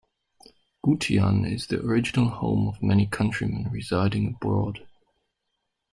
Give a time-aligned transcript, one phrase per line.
[0.83, 4.87] Gutian is the original home of many countrymen residing abroad.